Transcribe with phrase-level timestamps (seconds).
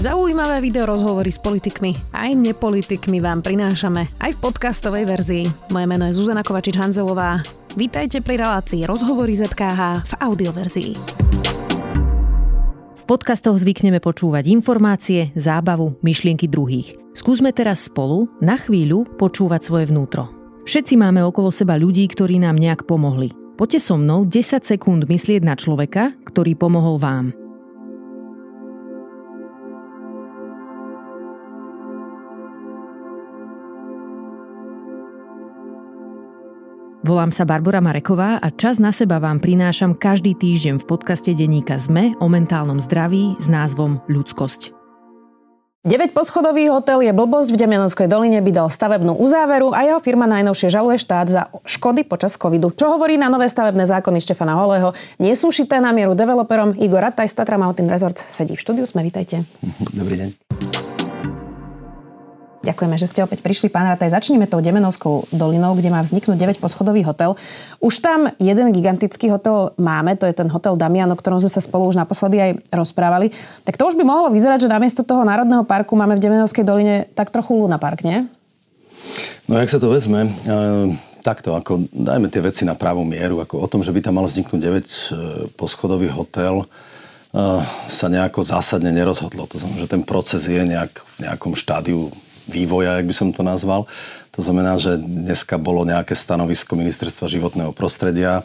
[0.00, 5.44] Zaujímavé video rozhovory s politikmi aj nepolitikmi vám prinášame aj v podcastovej verzii.
[5.68, 7.44] Moje meno je Zuzana Kovačič-Hanzelová.
[7.76, 10.92] Vítajte pri relácii Rozhovory ZKH v audioverzii.
[12.96, 16.96] V podcastoch zvykneme počúvať informácie, zábavu, myšlienky druhých.
[17.12, 20.32] Skúsme teraz spolu na chvíľu počúvať svoje vnútro.
[20.64, 23.36] Všetci máme okolo seba ľudí, ktorí nám nejak pomohli.
[23.60, 27.36] Poďte so mnou 10 sekúnd myslieť na človeka, ktorý pomohol vám.
[37.10, 41.74] Volám sa Barbara Mareková a čas na seba vám prinášam každý týždeň v podcaste denníka
[41.74, 44.70] ZME o mentálnom zdraví s názvom Ľudskosť.
[45.90, 50.30] 9 poschodový hotel je blbosť v Demianovskej doline by dal stavebnú uzáveru a jeho firma
[50.30, 52.70] najnovšie žaluje štát za škody počas covidu.
[52.70, 54.94] Čo hovorí na nové stavebné zákony Štefana Holého?
[55.18, 56.78] Nie sú šité na mieru developerom.
[56.78, 58.86] Igor Rataj z Tatra Mountain Resorts sedí v štúdiu.
[58.86, 59.42] Sme, vítajte.
[59.90, 60.89] Dobrý deň.
[62.60, 64.12] Ďakujeme, že ste opäť prišli, pán Rataj.
[64.12, 67.32] Začneme tou Demenovskou dolinou, kde má vzniknúť 9-poschodový hotel.
[67.80, 71.64] Už tam jeden gigantický hotel máme, to je ten hotel Damian, o ktorom sme sa
[71.64, 73.32] spolu už naposledy aj rozprávali.
[73.64, 77.08] Tak to už by mohlo vyzerať, že namiesto toho národného parku máme v Demenovskej doline
[77.16, 78.28] tak trochu Luna Park, nie?
[79.48, 80.30] No, jak sa to vezme, e,
[81.24, 84.28] takto, ako dajme tie veci na pravú mieru, ako o tom, že by tam mal
[84.28, 86.66] vzniknúť 9-poschodový hotel, e,
[87.88, 89.48] sa nejako zásadne nerozhodlo.
[89.48, 92.12] To znamená, že ten proces je nejak, v nejakom štádiu
[92.50, 93.86] vývoja, jak by som to nazval.
[94.34, 98.42] To znamená, že dneska bolo nejaké stanovisko Ministerstva životného prostredia,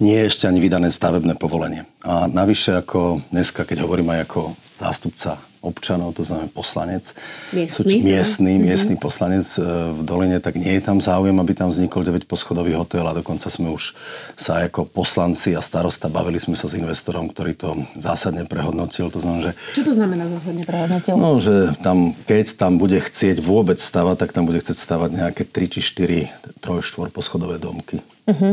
[0.00, 1.84] nie je ešte ani vydané stavebné povolenie.
[2.02, 4.40] A navyše ako dneska, keď hovorím aj ako
[4.80, 7.12] zástupca občanov, to znamená poslanec,
[7.52, 8.66] miestný, miestný, mm-hmm.
[8.66, 13.04] miestný poslanec e, v Doline, tak nie je tam záujem, aby tam vznikol 9-poschodový hotel
[13.04, 13.92] a dokonca sme už
[14.40, 17.68] sa ako poslanci a starosta bavili sme sa s investorom, ktorý to
[18.00, 19.12] zásadne prehodnotil.
[19.12, 19.52] To znamená, že...
[19.76, 21.14] Čo to znamená zásadne prehodnotil?
[21.20, 25.42] No, že tam, keď tam bude chcieť vôbec stavať, tak tam bude chcieť stavať nejaké
[25.44, 28.00] 3 či 4 3-4 poschodové domky.
[28.28, 28.52] Mm-hmm.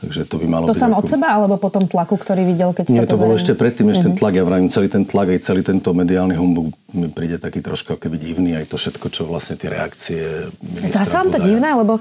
[0.00, 1.00] Takže to by malo to byť sám ako...
[1.00, 4.08] od seba, alebo po tom tlaku, ktorý videl, keď Nie, to bolo ešte predtým, ešte
[4.08, 4.08] mm-hmm.
[4.08, 4.20] ten mhm.
[4.24, 4.32] tlak.
[4.32, 8.16] Ja vravím, celý ten tlak, aj celý tento mediálny humbug mi príde taký troška keby
[8.16, 10.48] divný, aj to všetko, čo vlastne tie reakcie
[10.88, 12.00] Zdá sa vám to divné, lebo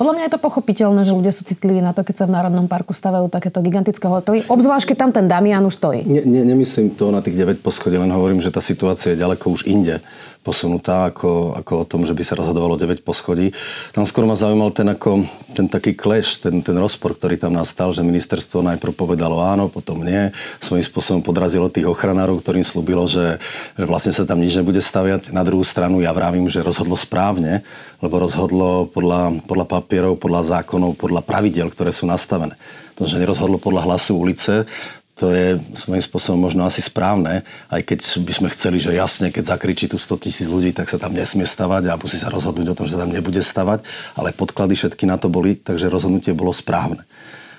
[0.00, 2.64] podľa mňa je to pochopiteľné, že ľudia sú citliví na to, keď sa v Národnom
[2.64, 4.48] parku stavajú takéto gigantické hotely.
[4.48, 6.08] Obzvlášť, keď tam ten Damian už stojí.
[6.08, 9.52] Ne, ne, nemyslím to na tých 9 poschodí, len hovorím, že tá situácia je ďaleko
[9.52, 10.00] už inde
[10.40, 13.52] posunutá, ako, ako o tom, že by sa rozhodovalo 9 poschodí.
[13.92, 17.92] Tam skôr ma zaujímal ten, ako, ten taký clash, ten, ten rozpor, ktorý tam nastal,
[17.92, 20.32] že ministerstvo najprv povedalo áno, potom nie.
[20.64, 23.36] Svojím spôsobom podrazilo tých ochranárov, ktorým slúbilo, že,
[23.76, 25.28] že vlastne sa tam nič nebude staviať.
[25.28, 27.60] Na druhú stranu ja vravím, že rozhodlo správne,
[28.00, 32.54] lebo rozhodlo podľa, podľa papierov, podľa zákonov, podľa pravidel, ktoré sú nastavené.
[32.94, 34.70] To, že nerozhodlo podľa hlasu ulice,
[35.18, 39.52] to je svojím spôsobom možno asi správne, aj keď by sme chceli, že jasne, keď
[39.52, 42.76] zakričí tu 100 tisíc ľudí, tak sa tam nesmie stavať a musí sa rozhodnúť o
[42.78, 43.82] tom, že sa tam nebude stavať,
[44.14, 47.02] ale podklady všetky na to boli, takže rozhodnutie bolo správne.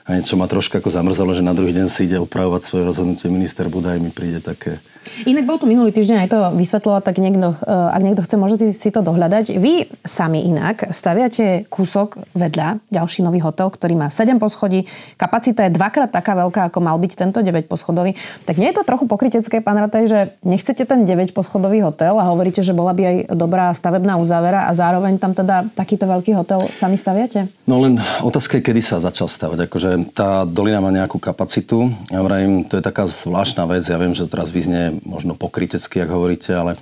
[0.06, 3.28] A niečo ma troška ako zamrzalo, že na druhý deň si ide opravovať svoje rozhodnutie
[3.30, 4.82] minister Budaj, mi príde také
[5.26, 8.66] Inak bol tu minulý týždeň aj to vysvetľovať, tak niekto, eh, ak niekto chce, môžete
[8.70, 9.58] si to dohľadať.
[9.58, 14.86] Vy sami inak staviate kúsok vedľa, ďalší nový hotel, ktorý má 7 poschodí,
[15.18, 18.14] kapacita je dvakrát taká veľká, ako mal byť tento 9 poschodový.
[18.46, 22.30] Tak nie je to trochu pokrytecké, pán Rataj, že nechcete ten 9 poschodový hotel a
[22.30, 26.62] hovoríte, že bola by aj dobrá stavebná uzávera a zároveň tam teda takýto veľký hotel
[26.78, 27.50] sami staviate?
[27.66, 29.66] No len otázka je, kedy sa začal stavať.
[29.66, 31.92] Akože tá dolina má nejakú kapacitu.
[32.12, 33.88] Ja vrajím, to je taká zvláštna vec.
[33.88, 36.78] Ja viem, že teraz vyznie možno pokrytecky, ak hovoríte, ale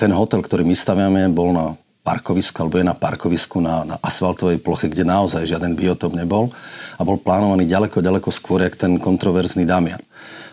[0.00, 4.60] ten hotel, ktorý my staviame, bol na parkovisku, alebo je na parkovisku na, na asfaltovej
[4.60, 6.52] ploche, kde naozaj žiaden biotop nebol
[7.00, 10.04] a bol plánovaný ďaleko, ďaleko skôr, jak ten kontroverzný Damian.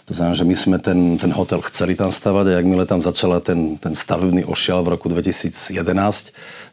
[0.09, 3.43] To znamená, že my sme ten, ten hotel chceli tam stavať a jakmile tam začala
[3.43, 5.71] ten, ten stavebný ošial v roku 2011,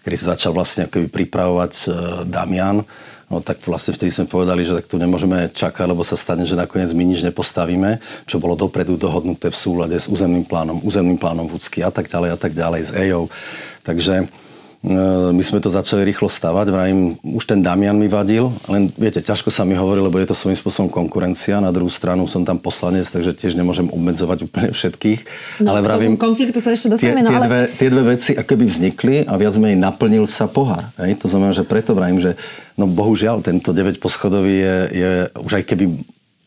[0.02, 1.86] kedy sa začal vlastne pripravovať e,
[2.26, 2.82] Damian,
[3.28, 6.56] No tak vlastne vtedy sme povedali, že tak tu nemôžeme čakať, lebo sa stane, že
[6.56, 11.44] nakoniec my nič nepostavíme, čo bolo dopredu dohodnuté v súlade s územným plánom, územným plánom
[11.44, 13.28] Vúcky a tak ďalej a tak ďalej, s EJou.
[13.84, 14.32] Takže
[15.34, 19.50] my sme to začali rýchlo stavať, vrajím, už ten Damian mi vadil, len viete, ťažko
[19.50, 21.58] sa mi hovorí, lebo je to svojím spôsobom konkurencia.
[21.58, 25.20] Na druhú stranu som tam poslanec, takže tiež nemôžem obmedzovať úplne všetkých.
[25.66, 27.26] No, ale vravím, konfliktu sa ešte dostaneme.
[27.26, 27.46] Tie, no, ale...
[27.50, 30.94] dve, tie dve veci akoby vznikli a viac menej naplnil sa pohár.
[31.02, 31.18] Hej?
[31.20, 32.38] To znamená, že preto vravím, že
[32.78, 35.10] no bohužiaľ tento 9 poschodový je, je
[35.42, 35.84] už aj keby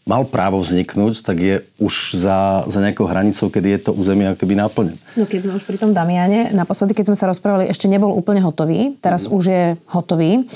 [0.02, 4.58] mal právo vzniknúť, tak je už za, za nejakou hranicou, kedy je to územie akoby
[4.58, 4.98] náplnené.
[5.14, 8.42] No keď sme už pri tom Damiane, naposledy, keď sme sa rozprávali, ešte nebol úplne
[8.42, 9.32] hotový, teraz mm.
[9.32, 9.64] už je
[9.94, 10.50] hotový.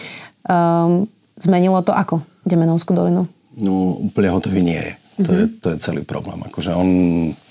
[0.45, 1.06] Um,
[1.38, 3.30] zmenilo to ako Demenovskú dolinu?
[3.56, 4.92] No úplne hotový nie je.
[5.15, 5.39] To, mm-hmm.
[5.39, 6.44] je, to je celý problém.
[6.44, 6.89] Akože on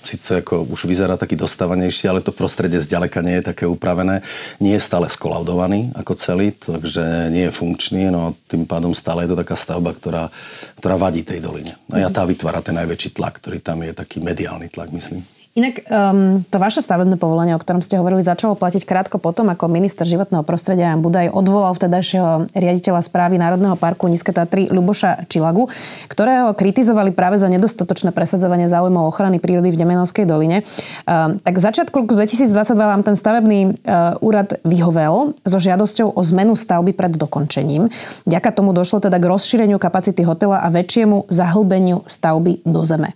[0.05, 4.21] síce ako už vyzerá taký dostávanejší, ale to prostredie zďaleka nie je také upravené.
[4.61, 9.33] Nie je stále skolaudovaný ako celý, takže nie je funkčný, no tým pádom stále je
[9.33, 10.29] to taká stavba, ktorá,
[10.77, 11.73] ktorá vadí tej doline.
[11.89, 15.25] A tá vytvára ten najväčší tlak, ktorý tam je, taký mediálny tlak, myslím.
[15.55, 19.71] Inak um, to vaše stavebné povolenie, o ktorom ste hovorili, začalo platiť krátko potom, ako
[19.71, 25.71] minister životného prostredia Jan Budaj odvolal vtedajšieho riaditeľa správy Národného parku Nízke Tatry Luboša Čilagu,
[26.11, 30.67] ktorého kritizovali práve za nedostatočné presadzovanie záujmov ochrany prírody v Demenovskej doline.
[31.07, 36.59] Um, tak začiatku roku 2022 vám ten stavebný uh, úrad vyhovel so žiadosťou o zmenu
[36.59, 37.87] stavby pred dokončením.
[38.27, 43.15] Ďaka tomu došlo teda k rozšíreniu kapacity hotela a väčšiemu zahlbeniu stavby do zeme.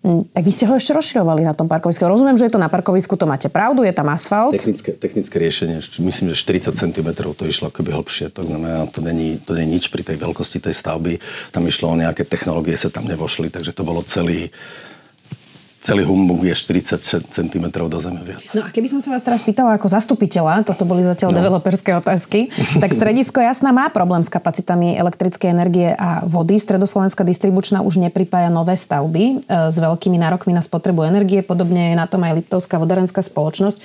[0.00, 2.00] Mm, tak vy ste ho ešte rozširovali na tom parkovisku.
[2.08, 4.56] Rozumiem, že je to na parkovisku, to máte pravdu, je tam asfalt.
[4.56, 9.36] Technické, technické riešenie, myslím, že 40 cm to išlo akoby hlbšie, to znamená, to není,
[9.44, 11.20] to není nič pri tej veľkosti tej stavby.
[11.52, 14.48] Tam išlo o nejaké technológie, sa tam nevošli, takže to bolo celý,
[15.80, 17.00] celý humbug je 40
[17.32, 18.44] cm do zeme viac.
[18.52, 21.40] No a keby som sa vás teraz pýtala ako zastupiteľa, toto boli zatiaľ no.
[21.40, 26.60] developerské otázky, tak stredisko Jasná má problém s kapacitami elektrickej energie a vody.
[26.60, 29.34] Stredoslovenská distribučná už nepripája nové stavby e,
[29.72, 31.40] s veľkými nárokmi na spotrebu energie.
[31.40, 33.80] Podobne je na tom aj Liptovská vodárenská spoločnosť.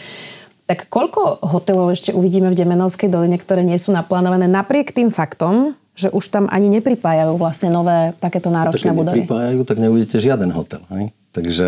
[0.67, 5.77] Tak koľko hotelov ešte uvidíme v Demenovskej doline, ktoré nie sú naplánované napriek tým faktom,
[5.95, 9.23] že už tam ani nepripájajú vlastne nové takéto náročné no, budovy?
[9.23, 10.83] nepripájajú, tak neuvidíte žiaden hotel.
[10.91, 11.15] Hej?
[11.35, 11.67] Takže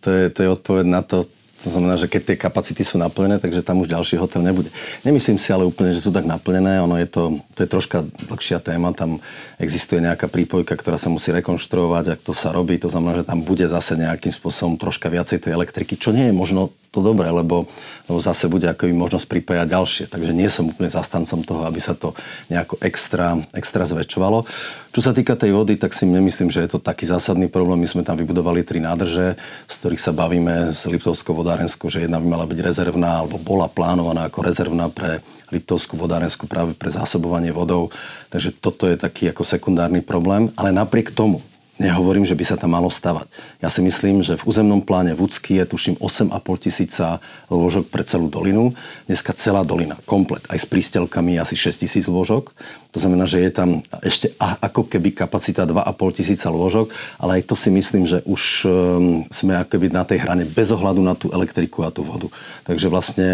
[0.00, 1.24] to je, to je odpoveď na to,
[1.60, 4.72] to znamená, že keď tie kapacity sú naplnené, takže tam už ďalší hotel nebude.
[5.04, 6.80] Nemyslím si ale úplne, že sú tak naplnené.
[6.80, 8.96] Ono je to, to je troška dlhšia téma.
[8.96, 9.20] Tam
[9.60, 12.04] existuje nejaká prípojka, ktorá sa musí rekonštruovať.
[12.16, 15.52] Ak to sa robí, to znamená, že tam bude zase nejakým spôsobom troška viacej tej
[15.52, 17.70] elektriky, čo nie je možno to dobré, lebo,
[18.10, 20.04] lebo zase bude ako možnosť pripájať ďalšie.
[20.10, 22.18] Takže nie som úplne zastancom toho, aby sa to
[22.50, 24.42] nejako extra, extra zväčšovalo.
[24.90, 27.78] Čo sa týka tej vody, tak si nemyslím, že je to taký zásadný problém.
[27.78, 29.38] My sme tam vybudovali tri nádrže,
[29.70, 33.66] z ktorých sa bavíme s Liptovskou vodárenskou, že jedna by mala byť rezervná, alebo bola
[33.66, 35.18] plánovaná ako rezervná pre
[35.50, 37.90] Liptovskú vodárensku práve pre zásobovanie vodou.
[38.30, 40.54] Takže toto je taký ako sekundárny problém.
[40.54, 41.42] Ale napriek tomu,
[41.80, 43.24] Nehovorím, že by sa tam malo stavať.
[43.64, 46.28] Ja si myslím, že v územnom pláne Vúcky je tuším 8,5
[46.68, 48.76] tisíca lôžok pre celú dolinu.
[49.08, 52.52] Dneska celá dolina, komplet, aj s prístelkami asi 6 tisíc lôžok.
[52.90, 56.90] To znamená, že je tam ešte ako keby kapacita 2,5 tisíca lôžok,
[57.22, 60.98] ale aj to si myslím, že už um, sme akoby na tej hrane bez ohľadu
[60.98, 62.26] na tú elektriku a tú vodu.
[62.66, 63.28] Takže vlastne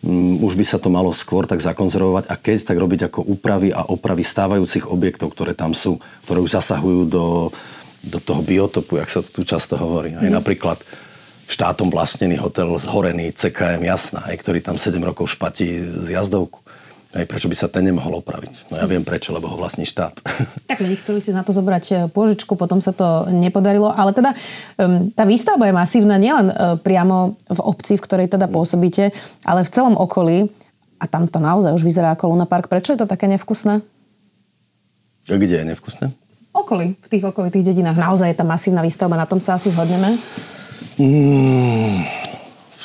[0.00, 3.68] um, už by sa to malo skôr tak zakonzervovať a keď tak robiť ako úpravy
[3.68, 7.24] a opravy stávajúcich objektov, ktoré tam sú, ktoré už zasahujú do
[8.02, 10.18] do toho biotopu, jak sa to tu často hovorí.
[10.18, 10.34] Aj mm.
[10.34, 10.82] napríklad
[11.46, 16.61] štátom vlastnený hotel zhorený CKM Jasná, aj, ktorý tam 7 rokov špatí z jazdovku.
[17.12, 18.72] Aj prečo by sa ten nemohol opraviť?
[18.72, 20.16] No ja viem prečo, lebo ho vlastní štát.
[20.72, 23.92] Tak oni chceli si na to zobrať e, pôžičku, potom sa to nepodarilo.
[23.92, 24.32] Ale teda
[24.80, 29.12] um, tá výstavba je masívna nielen uh, priamo v obci, v ktorej teda pôsobíte,
[29.44, 30.48] ale v celom okolí.
[30.96, 32.72] A tam to naozaj už vyzerá ako Luna Park.
[32.72, 33.84] Prečo je to také nevkusné?
[35.28, 36.06] A kde je nevkusné?
[36.52, 37.96] okolí, v tých okolitých dedinách.
[37.96, 40.20] Naozaj je tam masívna výstavba, na tom sa asi zhodneme?
[41.00, 42.04] Mm,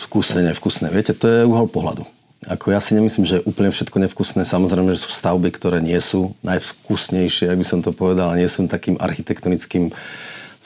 [0.08, 0.88] vkusné, nevkusné.
[0.90, 2.08] Viete, to je uhol pohľadu.
[2.48, 4.48] Ako ja si nemyslím, že je úplne všetko nevkusné.
[4.48, 8.48] Samozrejme, že sú stavby, ktoré nie sú najvkusnejšie, ak by som to povedal, a nie
[8.48, 9.92] sú takým architektonickým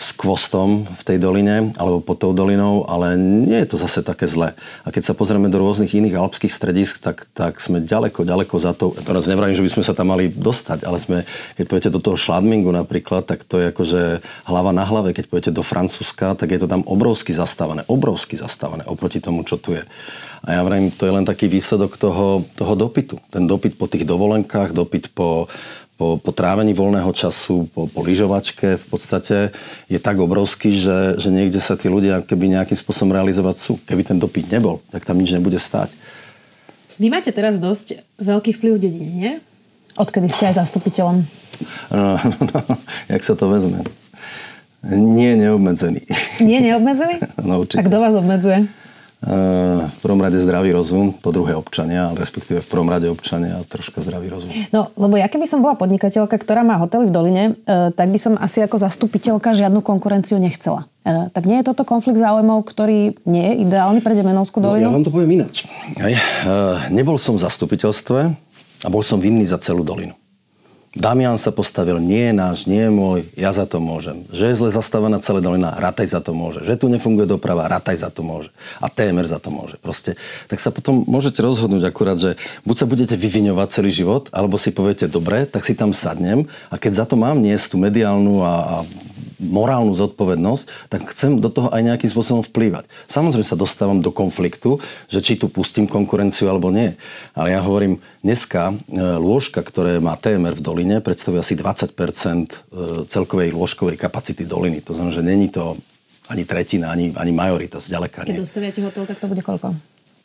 [0.02, 4.26] s kvostom v tej doline alebo pod tou dolinou, ale nie je to zase také
[4.26, 4.58] zlé.
[4.82, 8.74] A keď sa pozrieme do rôznych iných alpských stredisk, tak, tak sme ďaleko, ďaleko za
[8.74, 8.98] to.
[8.98, 11.18] Teraz nevrajím, že by sme sa tam mali dostať, ale sme,
[11.54, 14.02] keď pôjdete do toho Šladmingu napríklad, tak to je akože
[14.50, 15.14] hlava na hlave.
[15.14, 19.62] Keď pôjdete do Francúzska, tak je to tam obrovsky zastavené, obrovsky zastavené oproti tomu, čo
[19.62, 19.86] tu je.
[20.42, 23.22] A ja vrajím, to je len taký výsledok toho, toho dopytu.
[23.30, 25.46] Ten dopyt po tých dovolenkách, dopyt po,
[26.02, 29.54] po, po trávení voľného času, po, po lyžovačke v podstate
[29.86, 33.78] je tak obrovský, že, že niekde sa tí ľudia keby nejakým spôsobom realizovať sú.
[33.86, 35.94] Keby ten dopyt nebol, tak tam nič nebude stáť.
[36.98, 39.34] Vy máte teraz dosť veľký vplyv v dedine, nie?
[39.94, 41.22] Odkedy ste aj zastupiteľom?
[41.94, 42.18] No,
[42.50, 43.86] no, no, jak sa to vezme?
[44.90, 46.10] Nie neobmedzený.
[46.42, 47.22] Nie neobmedzený?
[47.46, 47.78] No určite.
[47.78, 48.66] A kto vás obmedzuje?
[49.22, 53.62] V prvom rade zdravý rozum, po druhé občania, ale respektíve v prvom rade občania a
[53.62, 54.50] troška zdravý rozum.
[54.74, 58.18] No, lebo ja keby som bola podnikateľka, ktorá má hotely v Doline, e, tak by
[58.18, 60.90] som asi ako zastupiteľka žiadnu konkurenciu nechcela.
[61.06, 64.90] E, tak nie je toto konflikt záujmov, ktorý nie je ideálny pre Demenovskú dolinu?
[64.90, 65.70] No, ja vám to poviem ináč.
[66.02, 66.18] E,
[66.90, 68.20] nebol som v zastupiteľstve
[68.82, 70.18] a bol som vinný za celú dolinu.
[70.92, 74.28] Damian sa postavil, nie je náš, nie je môj, ja za to môžem.
[74.28, 76.68] Že je zle zastavená celá dolina, Rataj za to môže.
[76.68, 78.52] Že tu nefunguje doprava, Rataj za to môže.
[78.84, 79.80] A TMR za to môže.
[79.80, 80.20] Proste,
[80.52, 82.36] tak sa potom môžete rozhodnúť akurát, že
[82.68, 86.76] buď sa budete vyviňovať celý život, alebo si poviete, dobre, tak si tam sadnem a
[86.76, 88.76] keď za to mám niesť tú mediálnu a, a
[89.42, 92.86] morálnu zodpovednosť, tak chcem do toho aj nejakým spôsobom vplývať.
[93.10, 94.78] Samozrejme sa dostávam do konfliktu,
[95.10, 96.94] že či tu pustím konkurenciu alebo nie.
[97.34, 102.46] Ale ja hovorím, dneska e, lôžka, ktoré má TMR v doline, predstavuje asi 20 e,
[103.10, 104.86] celkovej lôžkovej kapacity doliny.
[104.86, 105.76] To znamená, že není to
[106.30, 108.40] ani tretina, ani, ani majorita, zďaleka nie.
[108.40, 109.76] Keď dostaviate hotel, tak to bude koľko?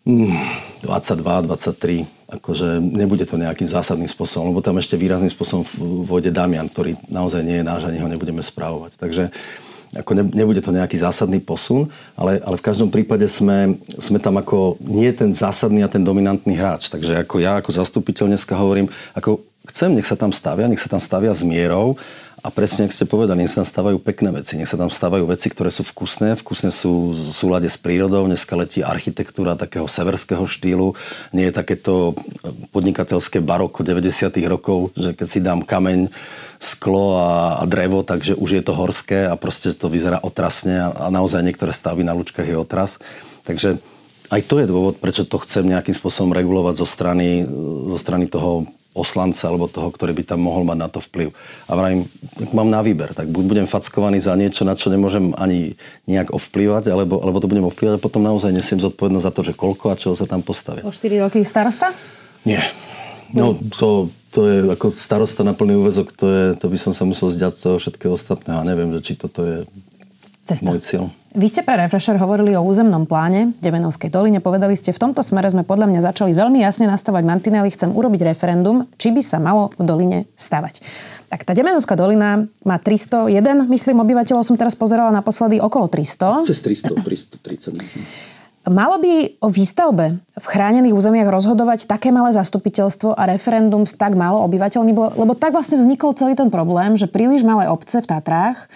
[0.06, 2.06] 22, 23,
[2.38, 5.66] akože nebude to nejakým zásadným spôsobom, lebo tam ešte výrazným spôsobom
[6.06, 8.94] vôjde Damian, ktorý naozaj nie je náš, ani ho nebudeme správovať.
[8.94, 9.34] Takže
[9.98, 14.38] ako ne, nebude to nejaký zásadný posun, ale, ale v každom prípade sme, sme tam
[14.38, 16.86] ako nie ten zásadný a ten dominantný hráč.
[16.86, 20.90] Takže ako ja ako zastupiteľ dneska hovorím, ako chcem, nech sa tam stavia, nech sa
[20.90, 21.98] tam stavia s mierou
[22.44, 25.24] a presne, ak ste povedali, nech sa tam stávajú pekné veci, nech sa tam stávajú
[25.24, 30.44] veci, ktoré sú vkusné, vkusné sú v súlade s prírodou, dneska letí architektúra takého severského
[30.44, 30.92] štýlu,
[31.32, 32.12] nie je takéto
[32.76, 34.36] podnikateľské baroko 90.
[34.52, 36.12] rokov, že keď si dám kameň,
[36.60, 40.88] sklo a, a drevo, takže už je to horské a proste to vyzerá otrasne a,
[40.88, 43.00] a naozaj niektoré stavy na lučkách je otras.
[43.44, 43.80] Takže
[44.32, 47.46] aj to je dôvod, prečo to chcem nejakým spôsobom regulovať zo strany,
[47.86, 48.66] zo strany toho
[48.96, 51.36] poslanca alebo toho, ktorý by tam mohol mať na to vplyv.
[51.68, 52.08] A vrajím,
[52.56, 55.76] mám na výber, tak buď budem fackovaný za niečo, na čo nemôžem ani
[56.08, 59.52] nejak ovplyvať, alebo, alebo to budem ovplyvať a potom naozaj nesiem zodpovednosť za to, že
[59.52, 60.80] koľko a čo sa tam postavia.
[60.88, 61.92] O 4 roky starosta?
[62.48, 62.64] Nie.
[63.36, 67.04] No, to, to je ako starosta na plný úvezok, to, je, to by som sa
[67.04, 68.62] musel zďať toho všetkého ostatného.
[68.62, 69.58] A neviem, že či toto je
[70.46, 70.62] Cesta.
[70.62, 71.10] môj cieľ.
[71.36, 74.40] Vy ste pre Refresher hovorili o územnom pláne Demenovskej doline.
[74.40, 77.68] Povedali ste, v tomto smere sme podľa mňa začali veľmi jasne nastavať mantinely.
[77.74, 80.80] Chcem urobiť referendum, či by sa malo v doline stavať.
[81.28, 86.46] Tak tá Demenovská dolina má 301, myslím, obyvateľov som teraz pozerala naposledy okolo 300.
[86.46, 88.35] Cez 300, 330.
[88.66, 94.18] Malo by o výstavbe v chránených územiach rozhodovať také malé zastupiteľstvo a referendum s tak
[94.18, 98.66] málo obyvateľmi, lebo tak vlastne vznikol celý ten problém, že príliš malé obce v Tatrách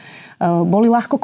[0.41, 1.21] Eh, boli ľahko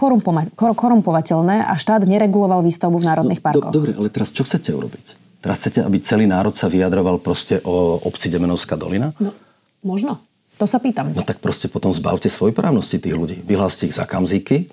[0.76, 3.72] korumpovateľné a štát nereguloval výstavbu v národných no, parkoch.
[3.72, 5.40] Do, dobre, ale teraz čo chcete urobiť?
[5.40, 9.16] Teraz chcete, aby celý národ sa vyjadroval proste o obci Demenovská dolina?
[9.16, 9.32] No,
[9.80, 10.20] možno.
[10.60, 11.16] To sa pýtam.
[11.16, 13.40] No tak proste potom zbavte právnosti tých ľudí.
[13.40, 14.68] Vyhláste ich za kamzíky,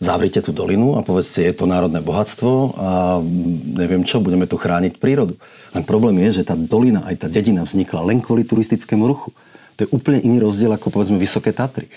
[0.00, 3.20] zavrite tú dolinu a povedzte, je to národné bohatstvo a
[3.76, 5.36] neviem čo, budeme tu chrániť prírodu.
[5.76, 9.28] Len problém je, že tá dolina, aj tá dedina vznikla len kvôli turistickému ruchu.
[9.76, 11.92] To je úplne iný rozdiel ako povedzme Vysoké Tatry.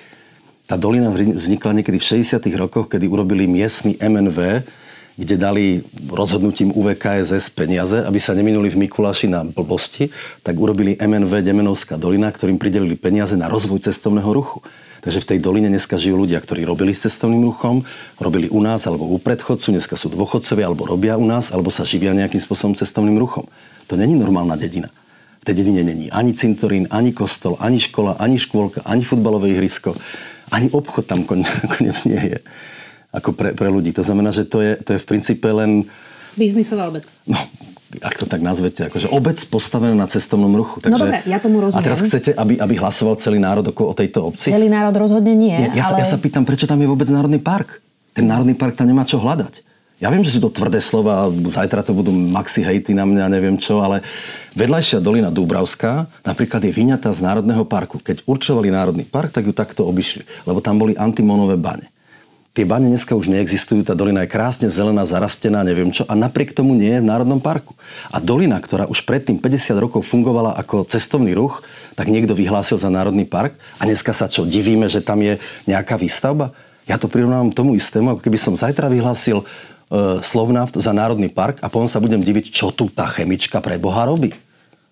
[0.68, 2.44] Tá dolina vznikla niekedy v 60.
[2.60, 4.68] rokoch, kedy urobili miestny MNV,
[5.16, 5.66] kde dali
[6.10, 10.12] rozhodnutím UVKSS peniaze, aby sa neminuli v Mikuláši na blbosti,
[10.44, 14.60] tak urobili MNV Demenovská dolina, ktorým pridelili peniaze na rozvoj cestovného ruchu.
[15.04, 17.84] Takže v tej doline dneska žijú ľudia, ktorí robili s cestovným ruchom,
[18.24, 21.84] robili u nás alebo u predchodcu, dneska sú dôchodcovia alebo robia u nás, alebo sa
[21.84, 23.44] živia nejakým spôsobom cestovným ruchom.
[23.92, 24.88] To není normálna dedina.
[25.44, 29.92] V tej dedine není ani cintorín, ani kostol, ani škola, ani škôlka, ani futbalové ihrisko
[30.54, 31.26] ani obchod tam
[31.74, 32.40] konec nie je
[33.14, 33.94] ako pre, pre ľudí.
[33.94, 35.86] To znamená, že to je, to je v princípe len...
[36.34, 37.06] Biznisová obec.
[37.30, 37.38] No,
[38.02, 40.82] ak to tak nazvete, akože obec postavená na cestovnom ruchu.
[40.82, 41.84] Takže, no dobre, ja tomu rozumiem.
[41.84, 44.50] A teraz chcete, aby, aby hlasoval celý národ o, tejto obci?
[44.50, 45.54] Celý národ rozhodne nie.
[45.54, 46.02] nie ja, ale...
[46.02, 47.84] sa, ja sa pýtam, prečo tam je vôbec národný park?
[48.18, 49.62] Ten národný park tam nemá čo hľadať.
[50.02, 53.56] Ja viem, že sú to tvrdé slova, zajtra to budú maxi hejty na mňa, neviem
[53.56, 54.04] čo, ale
[54.58, 58.02] vedľajšia dolina Dúbravská napríklad je vyňatá z Národného parku.
[58.02, 61.93] Keď určovali Národný park, tak ju takto obišli, lebo tam boli antimonové bane.
[62.54, 66.54] Tie bane dneska už neexistujú, tá dolina je krásne zelená, zarastená, neviem čo, a napriek
[66.54, 67.74] tomu nie je v Národnom parku.
[68.14, 71.66] A dolina, ktorá už predtým 50 rokov fungovala ako cestovný ruch,
[71.98, 75.98] tak niekto vyhlásil za Národný park a dneska sa čo, divíme, že tam je nejaká
[75.98, 76.54] výstavba?
[76.86, 79.42] Ja to prirovnávam tomu istému, ako keby som zajtra vyhlásil
[79.94, 83.78] E, Slovnaft za Národný park a potom sa budem diviť, čo tu tá chemička pre
[83.78, 84.34] Boha robí.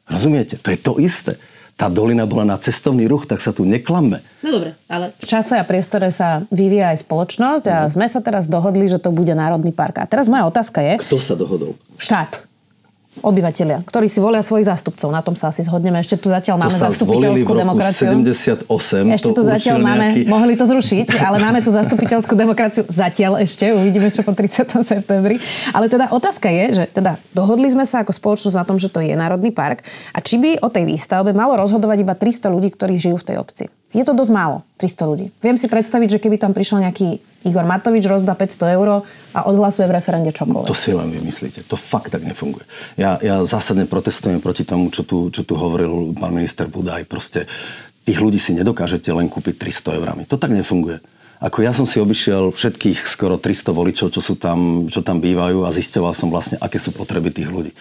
[0.06, 0.62] Rozumiete?
[0.62, 1.41] To je to isté.
[1.82, 4.22] Tá dolina bola na cestovný ruch, tak sa tu neklamme.
[4.46, 7.90] No dobre, ale v čase a priestore sa vyvíja aj spoločnosť a no.
[7.90, 9.98] sme sa teraz dohodli, že to bude Národný park.
[9.98, 11.02] A teraz moja otázka je...
[11.02, 11.74] Kto sa dohodol?
[11.98, 12.50] Štát
[13.20, 15.12] obyvateľia, ktorí si volia svojich zástupcov.
[15.12, 16.00] Na tom sa asi zhodneme.
[16.00, 18.08] Ešte tu zatiaľ máme zastupiteľskú demokraciu.
[18.24, 18.72] 78.
[19.12, 20.32] Ešte tu zatiaľ máme, nejaký...
[20.32, 23.68] mohli to zrušiť, ale máme tu zastupiteľskú demokraciu zatiaľ ešte.
[23.75, 24.63] Uvidíme, čo po 30.
[24.88, 25.44] septembri.
[25.75, 29.03] Ale teda otázka je, že teda dohodli sme sa ako spoločnosť na tom, že to
[29.03, 29.84] je Národný park
[30.15, 33.38] a či by o tej výstavbe malo rozhodovať iba 300 ľudí, ktorí žijú v tej
[33.44, 33.65] obci.
[33.91, 35.25] Je to dosť málo, 300 ľudí.
[35.43, 39.03] Viem si predstaviť, že keby tam prišiel nejaký Igor Matovič, rozdá 500 eur
[39.36, 40.69] a odhlasuje v referende čokoľvek.
[40.69, 41.67] To si len vymyslíte.
[41.67, 42.63] To fakt tak nefunguje.
[42.95, 47.03] Ja, ja zásadne protestujem proti tomu, čo tu, čo tu hovoril pán minister Budaj.
[47.10, 47.50] Proste
[48.07, 50.24] tých ľudí si nedokážete len kúpiť 300 eurami.
[50.29, 51.03] To tak nefunguje.
[51.41, 55.65] Ako ja som si obišiel všetkých skoro 300 voličov, čo, sú tam, čo tam bývajú
[55.65, 57.74] a zistoval som vlastne, aké sú potreby tých ľudí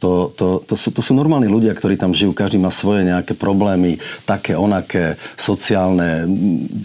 [0.00, 3.36] To, to, to, sú, to sú normálni ľudia, ktorí tam žijú, každý má svoje nejaké
[3.36, 6.24] problémy, také, onaké, sociálne,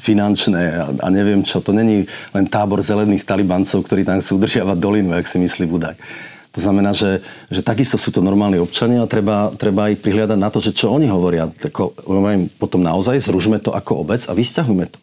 [0.03, 1.63] finančné a, a neviem čo.
[1.63, 5.95] To není len tábor zelených talibancov, ktorí tam chcú udržiavať dolinu, jak si myslí Budaj.
[6.55, 7.19] To znamená, že,
[7.51, 10.87] že takisto sú to normálni občania a treba, treba aj prihliadať na to, že čo
[10.87, 11.51] oni hovoria.
[11.51, 11.91] Tako,
[12.55, 14.99] potom naozaj zružme to ako obec a vysťahujme to.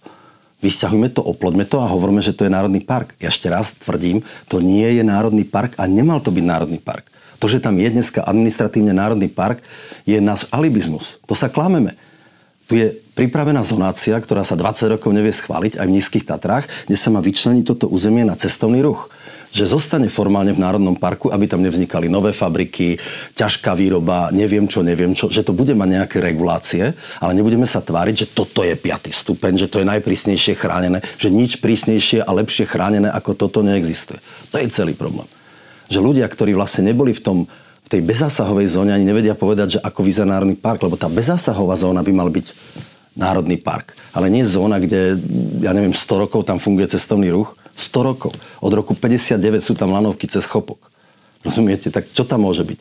[0.65, 3.13] Vysťahujme to, oplodme to a hovoríme, že to je národný park.
[3.21, 7.12] Ja ešte raz tvrdím, to nie je národný park a nemal to byť národný park.
[7.43, 9.67] To, že tam je dneska administratívne národný park,
[10.07, 11.19] je náš alibizmus.
[11.27, 11.99] To sa klameme.
[12.71, 16.95] Tu je pripravená zonácia, ktorá sa 20 rokov nevie schváliť aj v Nízkych Tatrách, kde
[16.95, 19.11] sa má vyčleniť toto územie na cestovný ruch
[19.53, 22.97] že zostane formálne v Národnom parku, aby tam nevznikali nové fabriky,
[23.37, 27.85] ťažká výroba, neviem čo, neviem čo, že to bude mať nejaké regulácie, ale nebudeme sa
[27.85, 32.33] tváriť, že toto je piatý stupeň, že to je najprísnejšie chránené, že nič prísnejšie a
[32.33, 34.25] lepšie chránené ako toto neexistuje.
[34.49, 35.29] To je celý problém
[35.93, 37.39] že ľudia, ktorí vlastne neboli v tom
[37.83, 41.77] v tej bezásahovej zóne ani nevedia povedať, že ako vyzerá národný park, lebo tá bezásahová
[41.77, 42.47] zóna by mal byť
[43.13, 43.93] národný park.
[44.17, 45.21] Ale nie zóna, kde,
[45.61, 47.53] ja neviem, 100 rokov tam funguje cestovný ruch.
[47.77, 48.33] 100 rokov.
[48.61, 50.89] Od roku 59 sú tam lanovky cez chopok.
[51.45, 51.93] Rozumiete?
[51.93, 52.79] Tak čo tam môže byť?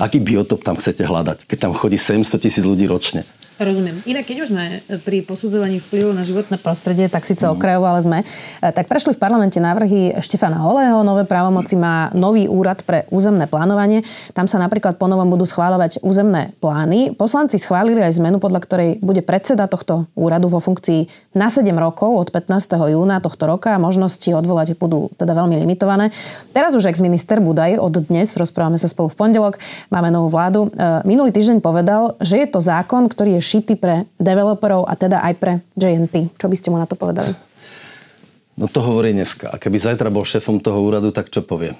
[0.00, 3.28] Aký biotop tam chcete hľadať, keď tam chodí 700 tisíc ľudí ročne?
[3.62, 4.02] Rozumiem.
[4.10, 7.54] Inak, keď už sme pri posudzovaní vplyvu na životné prostredie, tak síce mm.
[7.54, 8.26] okrajovo, ale sme, e,
[8.74, 14.02] tak prešli v parlamente návrhy Štefana Holého, nové právomoci má nový úrad pre územné plánovanie.
[14.34, 17.14] Tam sa napríklad ponovom budú schváľovať územné plány.
[17.14, 22.10] Poslanci schválili aj zmenu, podľa ktorej bude predseda tohto úradu vo funkcii na 7 rokov
[22.10, 22.90] od 15.
[22.90, 26.10] júna tohto roka a možnosti odvolať budú teda veľmi limitované.
[26.50, 29.54] Teraz už ex-minister Budaj od dnes, rozprávame sa spolu v pondelok,
[29.86, 34.08] máme novú vládu, e, minulý týždeň povedal, že je to zákon, ktorý je šity pre
[34.16, 36.32] developerov a teda aj pre JNT.
[36.40, 37.36] Čo by ste mu na to povedali?
[38.56, 39.52] No to hovorí dneska.
[39.52, 41.76] A keby zajtra bol šéfom toho úradu, tak čo povie?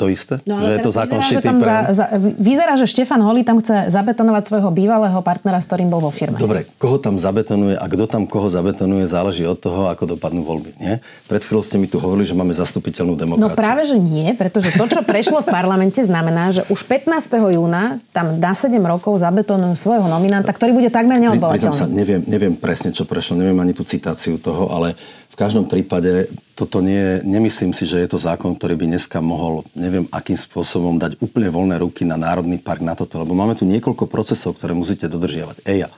[0.00, 0.40] To isté?
[0.48, 1.68] No, že je to zákon vyzerá, tam pre...
[1.68, 2.04] za, za,
[2.40, 6.40] vyzerá, že Štefan Holý tam chce zabetonovať svojho bývalého partnera, s ktorým bol vo firme.
[6.40, 10.72] Dobre, koho tam zabetonuje a kto tam koho zabetonuje, záleží od toho, ako dopadnú voľby.
[10.80, 11.04] Nie?
[11.28, 13.52] Pred chvíľou ste mi tu hovorili, že máme zastupiteľnú demokraciu.
[13.52, 17.52] No práve, že nie, pretože to, čo prešlo v parlamente, znamená, že už 15.
[17.52, 21.76] júna tam na 7 rokov zabetonujú svojho nominanta, ktorý bude takmer neodvolateľný.
[21.76, 24.96] Sa, neviem, neviem presne, čo prešlo, neviem ani tú citáciu toho, ale
[25.30, 26.26] v každom prípade
[26.58, 30.98] toto nie, nemyslím si, že je to zákon, ktorý by dneska mohol, neviem akým spôsobom,
[30.98, 34.74] dať úplne voľné ruky na Národný park na toto, lebo máme tu niekoľko procesov, ktoré
[34.74, 35.62] musíte dodržiavať.
[35.64, 35.88] EIA.
[35.88, 35.94] E,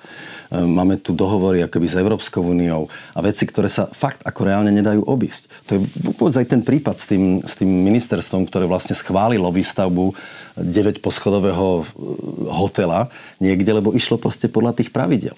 [0.61, 5.01] máme tu dohovory akoby s Európskou úniou a veci, ktoré sa fakt ako reálne nedajú
[5.03, 5.49] obísť.
[5.67, 5.81] To je
[6.13, 10.13] vôbec aj ten prípad s tým, s tým ministerstvom, ktoré vlastne schválilo výstavbu
[10.61, 11.85] 9 poschodového e,
[12.53, 13.09] hotela
[13.41, 15.35] niekde, lebo išlo proste podľa tých pravidel.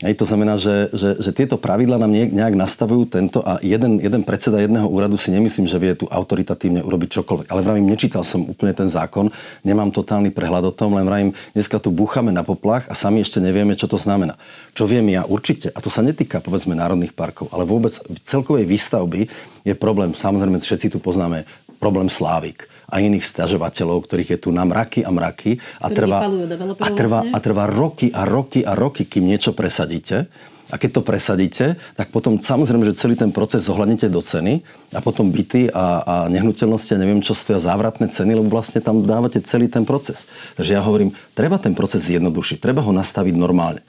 [0.00, 4.24] Hej, to znamená, že, že, že tieto pravidla nám nejak nastavujú tento a jeden, jeden
[4.24, 7.52] predseda jedného úradu si nemyslím, že vie tu autoritatívne urobiť čokoľvek.
[7.52, 9.28] Ale vravím, nečítal som úplne ten zákon,
[9.60, 13.44] nemám totálny prehľad o tom, len vravím, dneska tu búchame na poplach a sami ešte
[13.44, 14.40] nevieme, čo to znamená.
[14.72, 17.92] Čo viem ja určite, a to sa netýka povedzme národných parkov, ale vôbec
[18.24, 19.28] celkovej výstavby
[19.68, 21.44] je problém, samozrejme všetci tu poznáme
[21.76, 26.88] problém Slávik a iných stiažovateľov, ktorých je tu na mraky a mraky a trvá, a,
[26.90, 27.32] trvá, vlastne?
[27.32, 30.26] a trvá roky a roky a roky, kým niečo presadíte.
[30.70, 31.66] A keď to presadíte,
[31.98, 34.62] tak potom samozrejme, že celý ten proces zohľadnete do ceny
[34.94, 39.02] a potom byty a, a nehnuteľnosti a neviem čo stoja závratné ceny, lebo vlastne tam
[39.02, 40.30] dávate celý ten proces.
[40.54, 43.82] Takže ja hovorím, treba ten proces zjednodušiť, treba ho nastaviť normálne.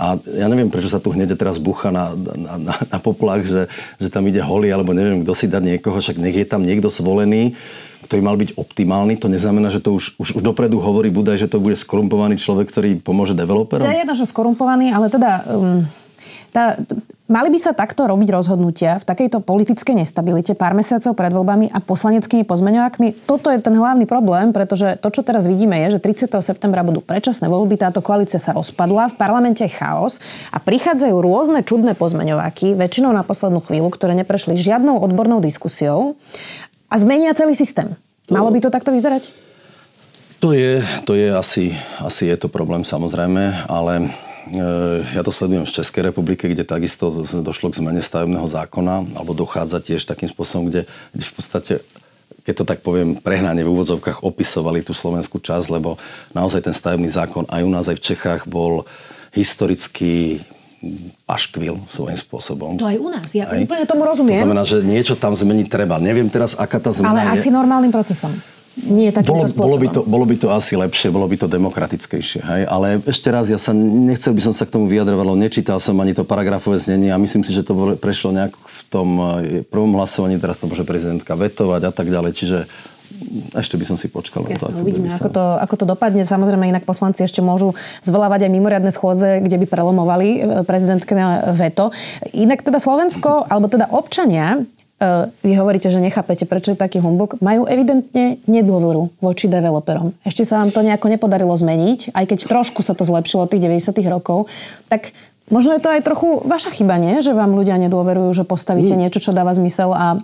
[0.00, 3.68] A ja neviem, prečo sa tu hneď teraz bucha na, na, na, na poplach, že,
[4.00, 6.88] že tam ide holý, alebo neviem, kto si dať niekoho, však nech je tam niekto
[6.88, 7.52] zvolený,
[8.08, 11.48] ktorý mal byť optimálny, to neznamená, že to už, už, už dopredu hovorí Budaj, že
[11.48, 13.86] to bude skorumpovaný človek, ktorý pomôže developerom?
[13.86, 15.44] Ja jedno, že skorumpovaný, ale teda...
[15.48, 15.86] Um,
[16.52, 16.76] tá,
[17.32, 21.80] mali by sa takto robiť rozhodnutia v takejto politickej nestabilite pár mesiacov pred voľbami a
[21.80, 23.24] poslaneckými pozmeňovákmi.
[23.24, 26.28] Toto je ten hlavný problém, pretože to, čo teraz vidíme, je, že 30.
[26.44, 30.20] septembra budú predčasné voľby, táto koalícia sa rozpadla, v parlamente je chaos
[30.52, 36.20] a prichádzajú rôzne čudné pozmeňováky, väčšinou na poslednú chvíľu, ktoré neprešli žiadnou odbornou diskusiou
[36.92, 37.96] a zmenia celý systém.
[38.28, 39.32] Malo by to takto vyzerať?
[40.42, 41.70] To je, to je asi,
[42.02, 44.10] asi je to problém samozrejme, ale
[45.14, 47.14] ja to sledujem v Českej republike, kde takisto
[47.46, 51.74] došlo k zmene stavebného zákona, alebo dochádza tiež takým spôsobom, kde, kde v podstate
[52.42, 55.94] keď to tak poviem, prehnane v úvodzovkách opisovali tú slovenskú časť, lebo
[56.34, 58.82] naozaj ten stavebný zákon aj u nás, aj v Čechách bol
[59.30, 60.42] historicky
[61.30, 62.74] paškvil svojím spôsobom.
[62.82, 63.62] To aj u nás, ja aj.
[63.62, 64.42] úplne tomu rozumiem.
[64.42, 66.02] To znamená, že niečo tam zmeniť treba.
[66.02, 67.46] Neviem teraz, aká tá zmena Ale je.
[67.46, 68.34] asi normálnym procesom.
[68.72, 72.40] Nie bolo, bolo, by to, bolo by to asi lepšie, bolo by to demokratickejšie.
[72.40, 72.62] Hej?
[72.64, 76.16] Ale ešte raz, ja sa nechcel by som sa k tomu vyjadrovať, nečítal som ani
[76.16, 80.40] to paragrafové znenie a myslím si, že to prešlo nejak v tom eh, prvom hlasovaní,
[80.40, 82.32] teraz to môže prezidentka vetovať a tak ďalej.
[82.32, 82.58] Čiže
[83.52, 84.48] ešte by som si počkal.
[84.48, 85.20] Jasne, to, ako uvidíme, sa...
[85.20, 86.22] ako, to, ako to dopadne.
[86.24, 91.12] Samozrejme, inak poslanci ešte môžu zvolávať aj mimoriadne schôdze, kde by prelomovali e, prezidentke
[91.52, 91.92] veto.
[92.32, 94.64] Inak teda Slovensko, alebo teda občania
[95.42, 100.14] vy hovoríte, že nechápete, prečo je taký humbuk, majú evidentne nedôveru voči developerom.
[100.22, 103.66] Ešte sa vám to nejako nepodarilo zmeniť, aj keď trošku sa to zlepšilo od tých
[103.66, 103.98] 90.
[104.06, 104.46] rokov,
[104.86, 105.10] tak
[105.50, 107.18] Možno je to aj trochu vaša chyba, nie?
[107.18, 109.00] Že vám ľudia nedôverujú, že postavíte mm.
[109.02, 110.22] niečo, čo dáva zmysel a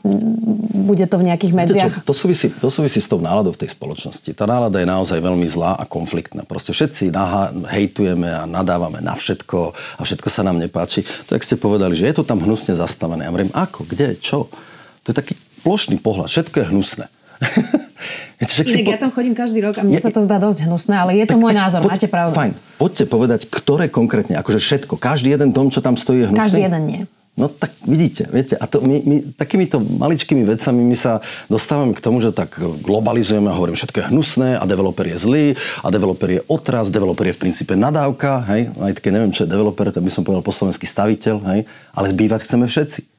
[0.88, 1.94] bude to v nejakých medziach.
[2.00, 4.30] Čo, to, súvisí, to súvisí s tou náladou v tej spoločnosti.
[4.32, 6.46] Tá nálada je naozaj veľmi zlá a konfliktná.
[6.46, 9.58] Proste všetci naha, hejtujeme a nadávame na všetko
[9.98, 11.02] a všetko sa nám nepáči.
[11.28, 13.26] To, jak ste povedali, že je to tam hnusne zastavené.
[13.26, 14.48] Ja hovorím, ako, kde, čo?
[15.02, 15.34] To je taký
[15.66, 16.30] plošný pohľad.
[16.32, 17.06] Všetko je hnusné.
[18.38, 18.90] Inak po...
[18.94, 21.26] ja tam chodím každý rok a mne ja, sa to zdá dosť hnusné, ale je
[21.26, 22.34] to môj názor, poď, máte pravdu.
[22.38, 26.46] Fajn, poďte povedať, ktoré konkrétne, akože všetko, každý jeden dom, čo tam stojí, je hnusný.
[26.46, 27.02] Každý jeden nie.
[27.38, 32.02] No tak vidíte, viete, a to my, my takýmito maličkými vecami my sa dostávame k
[32.02, 35.46] tomu, že tak globalizujeme a hovorím, všetko je hnusné a developer je zlý
[35.82, 39.54] a developer je otraz, developer je v princípe nadávka, hej, aj keď neviem, čo je
[39.54, 41.60] developer, tak by som povedal po slovensky staviteľ, hej,
[41.94, 43.17] ale bývať chceme všetci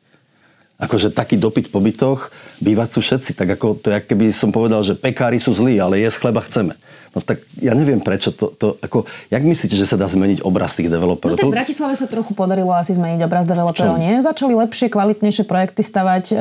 [0.79, 2.31] akože taký dopyt po bytoch,
[2.63, 3.35] bývať sú všetci.
[3.35, 6.79] Tak ako to, keby som povedal, že pekári sú zlí, ale jesť chleba chceme.
[7.09, 10.77] No tak ja neviem prečo to, to ako, jak myslíte, že sa dá zmeniť obraz
[10.77, 11.35] tých developerov?
[11.35, 14.21] No tak v Bratislave sa trochu podarilo asi zmeniť obraz developerov, nie?
[14.21, 16.35] Začali lepšie, kvalitnejšie projekty stavať, e,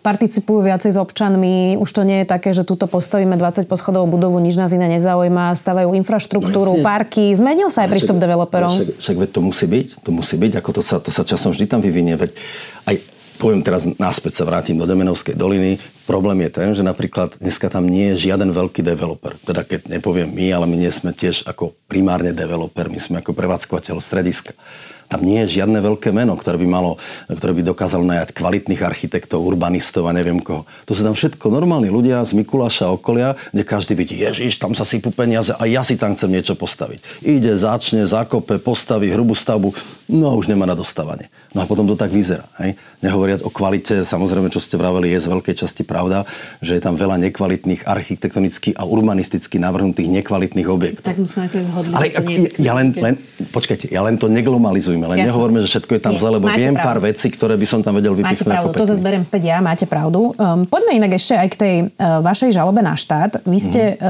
[0.00, 4.40] participujú viacej s občanmi, už to nie je také, že tuto postavíme 20 poschodovú budovu,
[4.40, 8.72] nič nás iné nezaujíma, stavajú infraštruktúru, no, parky, zmenil sa aj prístup však, developerom.
[8.80, 11.52] Však, však veď to musí byť, to musí byť, ako to sa, to sa časom
[11.52, 12.32] vždy tam vyvinie, veď
[12.88, 15.78] aj poviem teraz náspäť sa vrátim do Demenovskej doliny.
[16.08, 19.36] Problém je ten, že napríklad dneska tam nie je žiaden veľký developer.
[19.44, 23.36] Teda keď nepoviem my, ale my nie sme tiež ako primárne developer, my sme ako
[23.36, 24.56] prevádzkovateľ strediska.
[25.08, 27.00] Tam nie je žiadne veľké meno, ktoré by, malo,
[27.32, 30.68] ktoré by dokázalo najať kvalitných architektov, urbanistov a neviem koho.
[30.84, 34.76] To sú tam všetko normálni ľudia z Mikuláša a okolia, kde každý vidí, ježiš, tam
[34.76, 37.24] sa sypú peniaze a ja si tam chcem niečo postaviť.
[37.24, 39.72] Ide, začne, zakope, postaví hrubú stavbu,
[40.12, 41.32] no a už nemá na dostávanie.
[41.56, 42.44] No a potom to tak vyzerá.
[42.60, 42.76] Hej?
[43.00, 46.28] Nehovoriať o kvalite, samozrejme, čo ste vraveli, je z veľkej časti pravda,
[46.60, 51.10] že je tam veľa nekvalitných architektonicky a urbanisticky navrhnutých nekvalitných objektov.
[51.10, 51.92] Tak sme sa zhodli.
[51.96, 52.20] Ale ja,
[52.60, 53.14] ja len, len,
[53.50, 55.28] počkajte, ja len to neglomalizujem nehovoríme, len Jasne.
[55.30, 56.86] nehovoríme, že všetko je tam zle, lebo viem pravdu.
[56.86, 58.46] pár vecí, ktoré by som tam vedel vypichnúť.
[58.46, 60.34] Máte pravdu, to zase beriem späť ja, máte pravdu.
[60.34, 63.46] Um, poďme inak ešte aj k tej uh, vašej žalobe na štát.
[63.46, 63.98] Vy ste mm.
[64.02, 64.08] uh,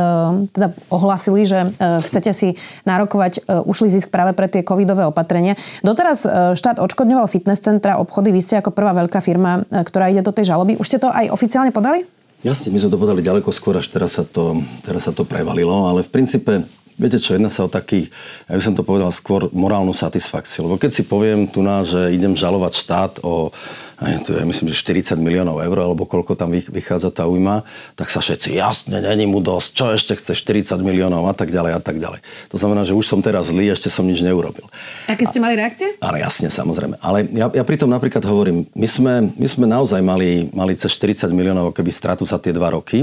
[0.51, 2.49] teda ohlasili, že uh, chcete si
[2.89, 5.55] nárokovať uh, ušli zisk práve pre tie covidové opatrenia.
[5.85, 8.33] Doteraz uh, štát odškodňoval fitness centra, obchody.
[8.33, 10.81] Vy ste ako prvá veľká firma, uh, ktorá ide do tej žaloby.
[10.81, 12.03] Už ste to aj oficiálne podali?
[12.43, 15.91] Jasne, my sme to podali ďaleko skôr, až teraz sa to, teraz sa to prevalilo,
[15.91, 16.67] ale v princípe
[16.99, 18.11] Viete čo, jedná sa o taký,
[18.51, 20.67] ja by som to povedal skôr morálnu satisfakciu.
[20.67, 23.55] Lebo keď si poviem tu na, že idem žalovať štát o,
[24.03, 28.55] ja myslím, že 40 miliónov eur, alebo koľko tam vychádza tá ujma, tak sa všetci,
[28.55, 32.23] jasne, není mu dosť, čo ešte chce 40 miliónov a tak ďalej a tak ďalej.
[32.51, 34.67] To znamená, že už som teraz zlý, ešte som nič neurobil.
[35.07, 35.99] Také ste mali reakcie?
[35.99, 36.99] Ale jasne, samozrejme.
[36.99, 41.31] Ale ja, ja pritom napríklad hovorím, my sme, my sme naozaj mali, mali cez 40
[41.31, 43.03] miliónov keby stratu za tie dva roky.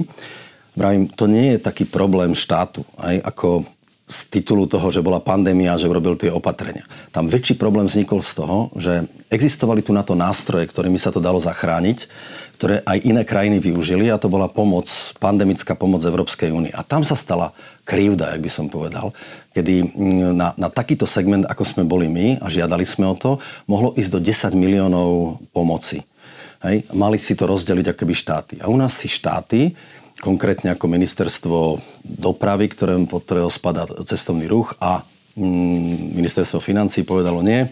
[0.76, 2.84] Vravím, to nie je taký problém štátu.
[3.00, 3.64] Aj ako
[4.06, 6.86] z titulu toho, že bola pandémia, že urobil tie opatrenia.
[7.10, 11.18] Tam väčší problém vznikol z toho, že existovali tu na to nástroje, ktorými sa to
[11.18, 12.06] dalo zachrániť,
[12.54, 14.86] ktoré aj iné krajiny využili a to bola pomoc,
[15.18, 16.70] pandemická pomoc Európskej únie.
[16.70, 19.10] A tam sa stala krivda, jak by som povedal,
[19.58, 19.98] kedy
[20.38, 24.12] na, na takýto segment, ako sme boli my a žiadali sme o to, mohlo ísť
[24.14, 26.06] do 10 miliónov pomoci.
[26.62, 26.86] Hej?
[26.94, 28.54] Mali si to rozdeliť akoby štáty.
[28.62, 29.74] A u nás si štáty
[30.20, 31.58] konkrétne ako ministerstvo
[32.04, 35.04] dopravy, ktoré, pod ktorého spadá cestovný ruch a
[35.36, 37.68] mm, ministerstvo financí povedalo nie,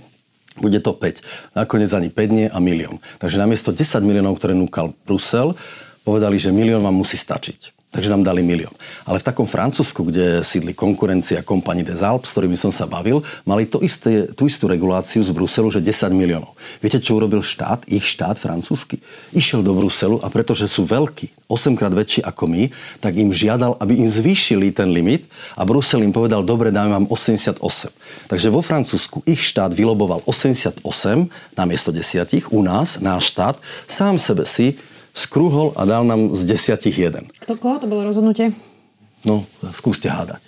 [0.60, 1.58] bude to 5.
[1.58, 3.02] Nakoniec ani 5 nie a milión.
[3.18, 5.58] Takže namiesto 10 miliónov, ktoré núkal Brusel,
[6.06, 7.83] povedali, že milión vám musí stačiť.
[7.94, 8.74] Takže nám dali milión.
[9.06, 13.22] Ale v takom Francúzsku, kde sídli konkurencia Compagnie des Alpes, s ktorými som sa bavil,
[13.46, 16.58] mali to isté, tú istú reguláciu z Bruselu, že 10 miliónov.
[16.82, 18.98] Viete, čo urobil štát, ich štát francúzsky?
[19.30, 23.78] Išiel do Bruselu a pretože sú veľkí, 8 krát väčší ako my, tak im žiadal,
[23.78, 27.62] aby im zvýšili ten limit a Brusel im povedal, dobre, dáme vám 88.
[28.26, 30.82] Takže vo Francúzsku ich štát vyloboval 88
[31.54, 34.82] namiesto 10, u nás, náš štát, sám sebe si
[35.14, 37.30] skrúhol a dal nám z desiatich jeden.
[37.40, 38.52] Kto koho to bolo rozhodnutie?
[39.24, 40.44] No, skúste hádať.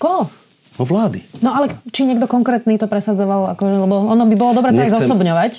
[0.00, 0.32] Koho?
[0.78, 1.26] No vlády.
[1.42, 4.94] No ale či niekto konkrétny to presadzoval, akože, lebo ono by bolo dobre to aj
[5.02, 5.52] zosobňovať.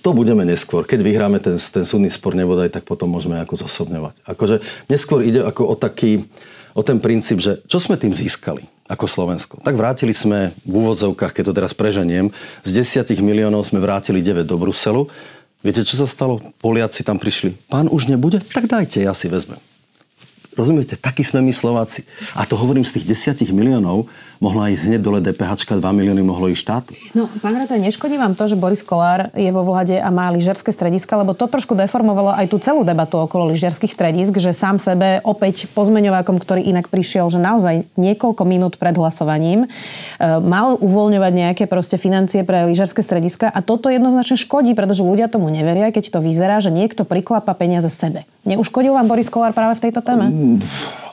[0.00, 0.88] To budeme neskôr.
[0.88, 4.24] Keď vyhráme ten, ten súdny spor nebodaj, tak potom môžeme ako zosobňovať.
[4.24, 6.24] Akože neskôr ide ako o taký,
[6.72, 9.60] o ten princíp, že čo sme tým získali ako Slovensko.
[9.60, 12.32] Tak vrátili sme v úvodzovkách, keď to teraz preženiem,
[12.64, 15.04] z 10 miliónov sme vrátili 9 do Bruselu
[15.64, 16.40] Viete, čo sa stalo?
[16.60, 17.56] Poliaci tam prišli.
[17.70, 18.40] Pán už nebude?
[18.52, 19.58] Tak dajte, ja si vezmem.
[20.56, 20.96] Rozumiete?
[20.96, 22.08] Takí sme my Slováci.
[22.32, 24.08] A to hovorím z tých desiatich miliónov,
[24.40, 26.90] mohla ísť hneď dole DPH, 2 milióny mohlo ísť štátu.
[27.12, 30.72] No, pán Rataj, neškodí vám to, že Boris Kolár je vo vláde a má lyžiarske
[30.72, 35.20] strediska, lebo to trošku deformovalo aj tú celú debatu okolo lyžiarských stredisk, že sám sebe
[35.24, 39.68] opäť pozmeňovákom, ktorý inak prišiel, že naozaj niekoľko minút pred hlasovaním e,
[40.40, 45.52] mal uvoľňovať nejaké proste financie pre lyžiarske strediska a toto jednoznačne škodí, pretože ľudia tomu
[45.52, 48.24] neveria, keď to vyzerá, že niekto priklapa peniaze sebe.
[48.46, 50.30] Neuškodil vám Boris Kolár práve v tejto téme?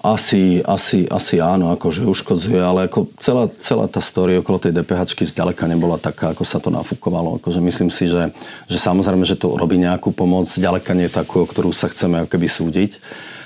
[0.03, 5.15] Asi, asi, asi áno, akože uškodzuje, ale ako celá, celá tá story okolo tej DPH
[5.15, 7.39] zďaleka nebola taká, ako sa to nafúkovalo.
[7.39, 8.35] Akože myslím si, že,
[8.67, 12.51] že samozrejme, že to robí nejakú pomoc, zďaleka nie takú, o ktorú sa chceme keby
[12.51, 12.99] súdiť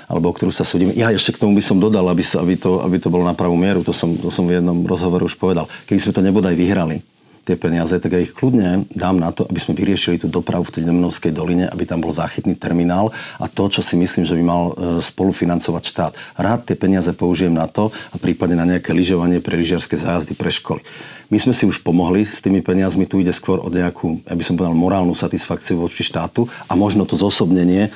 [0.08, 0.96] alebo o ktorú sa súdime.
[0.96, 3.54] Ja ešte k tomu by som dodal, aby, aby, to, aby to bolo na pravú
[3.54, 5.68] mieru, to som, to som v jednom rozhovore už povedal.
[5.84, 7.04] Keby sme to nebodaj vyhrali,
[7.48, 10.74] tie peniaze, tak ja ich kľudne dám na to, aby sme vyriešili tú dopravu v
[10.76, 13.08] tej Demenovskej doline, aby tam bol záchytný terminál
[13.40, 16.12] a to, čo si myslím, že by mal e, spolufinancovať štát.
[16.36, 20.52] Rád tie peniaze použijem na to a prípadne na nejaké lyžovanie pre lyžiarske zájazdy pre
[20.52, 20.84] školy.
[21.32, 24.56] My sme si už pomohli s tými peniazmi, tu ide skôr o nejakú, aby som
[24.56, 27.88] povedal, morálnu satisfakciu voči štátu a možno to zosobnenie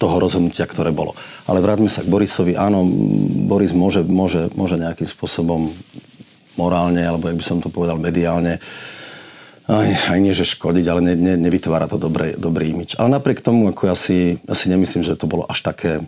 [0.00, 1.12] toho rozhodnutia, ktoré bolo.
[1.44, 2.56] Ale vráťme sa k Borisovi.
[2.56, 2.88] Áno,
[3.44, 5.68] Boris môže, môže, môže nejakým spôsobom
[6.54, 8.62] morálne, alebo jak by som to povedal, mediálne,
[9.70, 12.98] aj, aj nie, že škodiť, ale ne, ne, nevytvára to dobrý, dobrý imič.
[12.98, 16.02] Ale napriek tomu, ako ja si, ja si nemyslím, že to bolo až také,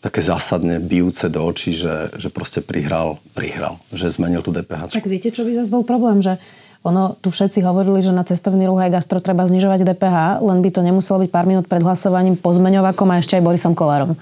[0.00, 4.96] také zásadne bijúce do očí, že, že proste prihral, prihral, že zmenil tú DPH.
[4.96, 6.40] Tak viete, čo by zase bol problém, že
[6.80, 10.70] ono, tu všetci hovorili, že na cestovný ruch aj gastro treba znižovať DPH, len by
[10.72, 14.16] to nemuselo byť pár minút pred hlasovaním pozmeňovakom a ešte aj Borisom Kolárom.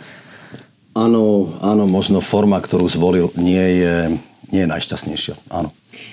[0.99, 4.19] Áno, áno, možno forma, ktorú zvolil, nie je,
[4.53, 5.35] nie je najšťastnejšia.
[5.53, 5.71] Áno.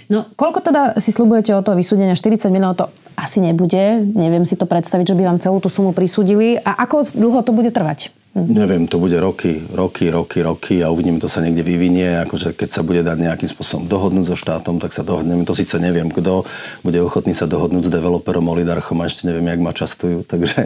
[0.09, 2.17] No, koľko teda si slubujete o to vysúdenia?
[2.17, 4.03] 40 miliónov to asi nebude.
[4.13, 6.59] Neviem si to predstaviť, že by vám celú tú sumu prisúdili.
[6.59, 8.11] A ako dlho to bude trvať?
[8.35, 8.51] Hm.
[8.51, 12.19] Neviem, to bude roky, roky, roky, roky a uvidíme, to sa niekde vyvinie.
[12.27, 15.47] Akože keď sa bude dať nejakým spôsobom dohodnúť so štátom, tak sa dohodneme.
[15.47, 16.43] To síce neviem, kto
[16.83, 20.27] bude ochotný sa dohodnúť s developerom olidarchom a ešte neviem, jak ma častujú.
[20.27, 20.57] Takže...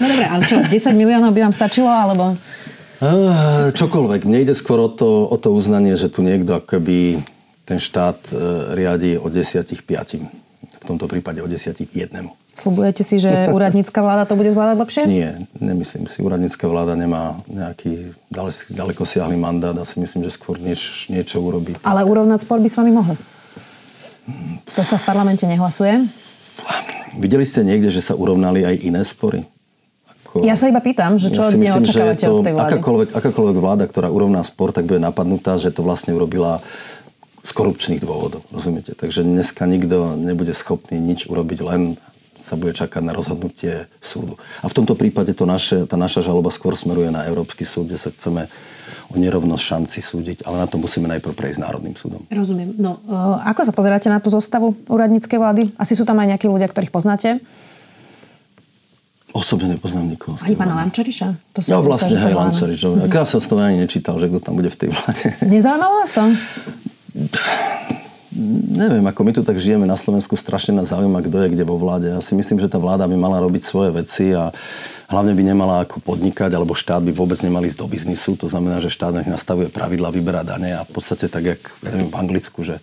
[0.00, 2.40] No dobre, ale čo, 10 miliónov by vám stačilo, alebo...
[3.72, 4.28] Čokoľvek.
[4.28, 7.24] Mne ide skôr o to, o to uznanie, že tu niekto akoby
[7.64, 8.32] ten štát e,
[8.76, 10.20] riadi od 10 5.
[10.80, 12.28] V tomto prípade od 10 k 1.
[12.52, 15.02] Slubujete si, že úradnícka vláda to bude zvládať lepšie?
[15.08, 16.20] Nie, nemyslím si.
[16.20, 18.12] Úradnícka vláda nemá nejaký
[18.68, 21.80] ďaleko siahly mandát a si myslím, že skôr nieč, niečo urobí.
[21.80, 23.16] Ale urovnať spor by s vami mohol.
[24.76, 26.04] To sa v parlamente nehlasuje?
[27.16, 29.48] Videli ste niekde, že sa urovnali aj iné spory?
[30.30, 30.46] Ako...
[30.46, 32.70] Ja sa iba pýtam, že čo ja od neho očakávate to, od tej vlády?
[32.78, 36.62] Akákoľvek, akákoľvek vláda, ktorá urovná spor, tak bude napadnutá, že to vlastne urobila
[37.42, 38.94] z korupčných dôvodov, rozumiete?
[38.94, 41.98] Takže dneska nikto nebude schopný nič urobiť, len
[42.38, 44.38] sa bude čakať na rozhodnutie súdu.
[44.62, 47.98] A v tomto prípade to naše, tá naša žaloba skôr smeruje na Európsky súd, kde
[47.98, 48.46] sa chceme
[49.10, 52.22] o nerovnosť šanci súdiť, ale na to musíme najprv prejsť Národným súdom.
[52.30, 52.78] Rozumiem.
[52.78, 55.62] No, uh, ako sa pozeráte na tú zostavu úradníckej vlády?
[55.76, 57.42] Asi sú tam aj nejakí ľudia, ktorých poznáte?
[59.30, 60.34] Osobne nepoznám nikoho.
[60.42, 61.54] Ani pána Lančariša?
[61.54, 62.78] To ja vlastne, hej, Lančariš.
[62.82, 63.14] Mm-hmm.
[63.14, 65.38] Ja som to ani nečítal, že kto tam bude v tej vláde.
[65.46, 66.22] Nezaujímalo vás to?
[68.70, 71.74] Neviem, ako my tu tak žijeme na Slovensku, strašne nás zaujíma, kto je kde vo
[71.78, 72.10] vláde.
[72.10, 74.54] Ja si myslím, že tá vláda by mala robiť svoje veci a
[75.10, 78.38] hlavne by nemala ako podnikať, alebo štát by vôbec nemali ísť do biznisu.
[78.38, 82.06] To znamená, že štát nech nastavuje pravidla, vyberá dane a v podstate tak, jak neviem,
[82.06, 82.78] v Anglicku, že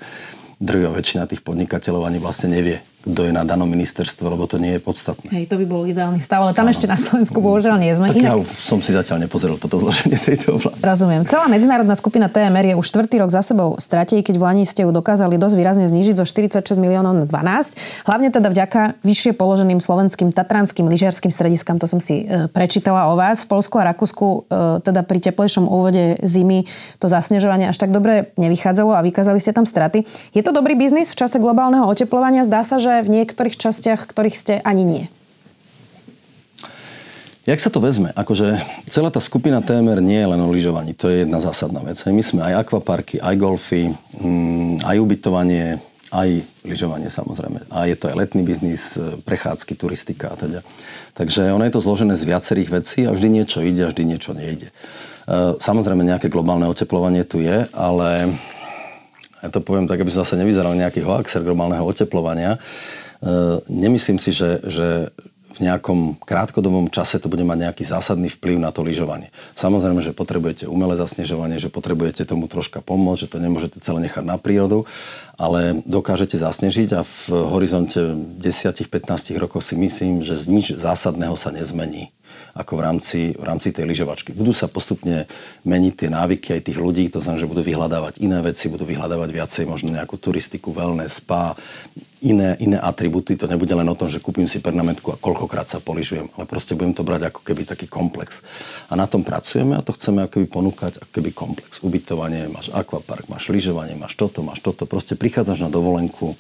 [0.60, 4.78] drvia väčšina tých podnikateľov ani vlastne nevie, kto je na danom ministerstve, lebo to nie
[4.78, 5.28] je podstatné.
[5.32, 6.74] Hej, to by bol ideálny stav, ale tam ano.
[6.76, 8.12] ešte na Slovensku bohužiaľ nie sme.
[8.12, 8.32] Tak Inak...
[8.32, 10.80] ja som si zatiaľ nepozrel toto zloženie tejto vlády.
[10.84, 11.24] Rozumiem.
[11.26, 14.84] Celá medzinárodná skupina TMR je už štvrtý rok za sebou stratej, keď v Lani ste
[14.84, 18.08] ju dokázali dosť výrazne znížiť zo 46 miliónov na 12.
[18.08, 23.16] Hlavne teda vďaka vyššie položeným slovenským tatranským lyžiarským strediskám, to som si e, prečítala o
[23.16, 23.46] vás.
[23.46, 24.40] V Polsku a Rakúsku e,
[24.84, 26.68] teda pri teplejšom úvode zimy
[27.00, 30.04] to zasnežovanie až tak dobre nevychádzalo a vykázali ste tam straty.
[30.34, 32.44] Je to dobrý biznis v čase globálneho oteplovania?
[32.44, 35.06] Zdá sa, že v niektorých častiach, ktorých ste ani nie?
[37.48, 38.12] Jak sa to vezme?
[38.12, 38.60] Akože
[38.92, 40.92] celá tá skupina TMR nie je len o lyžovaní.
[41.00, 41.96] To je jedna zásadná vec.
[42.04, 45.80] My sme aj akvaparky, aj golfy, mm, aj ubytovanie,
[46.12, 47.72] aj lyžovanie samozrejme.
[47.72, 50.60] A je to aj letný biznis, e, prechádzky, turistika a teda.
[51.16, 54.36] Takže ono je to zložené z viacerých vecí a vždy niečo ide a vždy niečo
[54.36, 54.68] nejde.
[54.68, 54.74] E,
[55.60, 58.36] samozrejme nejaké globálne oteplovanie tu je, ale
[59.42, 62.58] ja to poviem tak, aby zase nevyzeral nejaký hoaxer globálneho oteplovania.
[62.58, 62.60] E,
[63.70, 65.14] nemyslím si, že, že
[65.58, 69.34] v nejakom krátkodobom čase to bude mať nejaký zásadný vplyv na to lyžovanie.
[69.58, 74.22] Samozrejme, že potrebujete umelé zasnežovanie, že potrebujete tomu troška pomôcť, že to nemôžete celé nechať
[74.22, 74.86] na prírodu,
[75.34, 77.98] ale dokážete zasnežiť a v horizonte
[78.38, 82.14] 10-15 rokov si myslím, že nič zásadného sa nezmení
[82.58, 84.34] ako v rámci, v rámci tej lyžovačky.
[84.34, 85.30] Budú sa postupne
[85.62, 89.30] meniť tie návyky aj tých ľudí, to znamená, že budú vyhľadávať iné veci, budú vyhľadávať
[89.30, 91.54] viacej možno nejakú turistiku, wellness, spa,
[92.26, 93.38] iné, iné atributy.
[93.38, 96.74] To nebude len o tom, že kúpim si pernamentku a koľkokrát sa poližujem, ale proste
[96.74, 98.42] budem to brať ako keby taký komplex.
[98.90, 101.78] A na tom pracujeme a to chceme ako keby ponúkať ako keby komplex.
[101.86, 104.90] Ubytovanie, máš akvapark, máš lyžovanie, máš toto, máš toto.
[104.90, 106.34] Proste prichádzaš na dovolenku,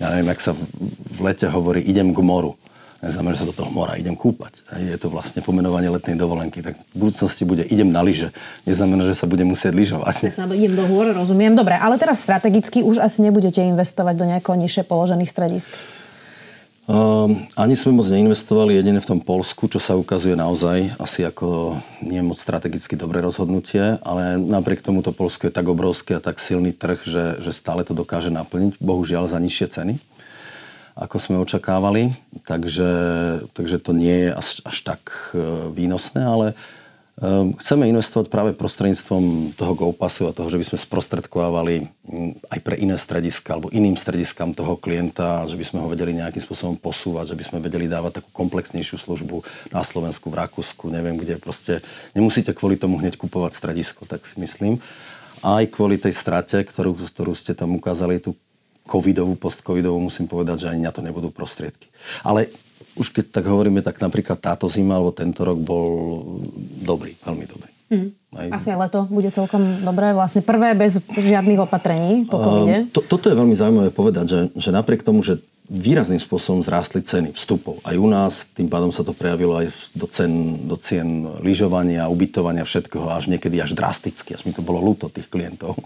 [0.00, 2.56] ja neviem, jak sa v lete hovorí, idem k moru
[3.00, 4.60] neznamená, že sa do toho mora idem kúpať.
[4.76, 6.60] Je to vlastne pomenovanie letnej dovolenky.
[6.60, 8.30] Tak v budúcnosti bude idem na lyže.
[8.68, 10.28] Neznamená, že sa budem musieť lyžovať.
[10.28, 11.56] Ja sa idem do hôr, rozumiem.
[11.56, 15.68] Dobre, ale teraz strategicky už asi nebudete investovať do nejakého nižšie položených stredisk.
[16.90, 21.78] Um, ani sme moc neinvestovali jedine v tom Polsku, čo sa ukazuje naozaj asi ako
[22.02, 26.42] nie moc strategicky dobré rozhodnutie, ale napriek tomu to Polsko je tak obrovský a tak
[26.42, 29.94] silný trh, že, že stále to dokáže naplniť, bohužiaľ za nižšie ceny
[31.00, 32.12] ako sme očakávali.
[32.44, 32.90] Takže,
[33.56, 36.54] takže to nie je až, až tak e, výnosné, ale e,
[37.56, 41.88] chceme investovať práve prostredníctvom toho GoPassu a toho, že by sme sprostredkovávali
[42.52, 46.44] aj pre iné strediska alebo iným strediskám toho klienta, že by sme ho vedeli nejakým
[46.44, 49.40] spôsobom posúvať, že by sme vedeli dávať takú komplexnejšiu službu
[49.72, 51.40] na Slovensku, v Rakúsku, neviem kde.
[51.40, 51.80] Proste
[52.12, 54.84] nemusíte kvôli tomu hneď kupovať stredisko, tak si myslím.
[55.40, 58.36] Aj kvôli tej strate, ktorú, ktorú ste tam ukázali, tú
[58.90, 61.86] covidovú, postcovidovú, musím povedať, že ani na to nebudú prostriedky.
[62.26, 62.50] Ale
[62.98, 65.86] už keď tak hovoríme, tak napríklad táto zima alebo tento rok bol
[66.82, 67.70] dobrý, veľmi dobrý.
[67.90, 68.10] Mm.
[68.34, 68.48] Aj...
[68.54, 70.14] Asi aj leto bude celkom dobré.
[70.14, 72.86] Vlastne prvé bez žiadnych opatrení po covide.
[72.86, 77.02] Uh, to, toto je veľmi zaujímavé povedať, že, že napriek tomu, že výrazným spôsobom zrástli
[77.02, 77.78] ceny vstupov.
[77.86, 82.66] Aj u nás, tým pádom sa to prejavilo aj do cen, do cien lyžovania, ubytovania,
[82.66, 84.34] všetkého, až niekedy až drasticky.
[84.34, 85.78] Až mi to bolo ľúto tých klientov.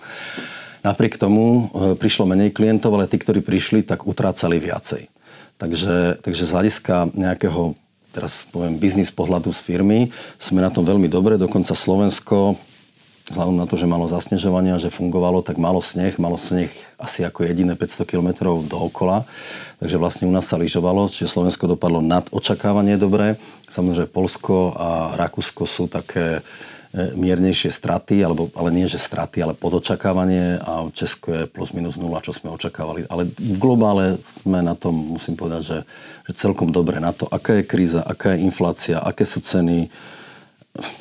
[0.85, 5.09] Napriek tomu e, prišlo menej klientov, ale tí, ktorí prišli, tak utrácali viacej.
[5.57, 7.73] Takže, takže z hľadiska nejakého,
[8.12, 11.40] teraz poviem, biznis pohľadu z firmy, sme na tom veľmi dobre.
[11.40, 12.61] Dokonca Slovensko,
[13.33, 16.20] vzhľadom na to, že malo zasnežovania, že fungovalo, tak malo sneh.
[16.20, 16.68] Malo sneh
[17.01, 18.29] asi ako jediné 500 km
[18.68, 19.25] dookola.
[19.81, 23.40] Takže vlastne u nás sa lyžovalo, čiže Slovensko dopadlo nad očakávanie dobre.
[23.73, 26.44] Samozrejme Polsko a Rakúsko sú také
[26.94, 32.22] miernejšie straty, alebo, ale nie že straty, ale podočakávanie a Česko je plus minus nula,
[32.22, 33.11] čo sme očakávali.
[33.11, 35.78] Ale v globále sme na tom, musím povedať, že,
[36.30, 39.90] že celkom dobre na to, aká je kríza, aká je inflácia, aké sú ceny,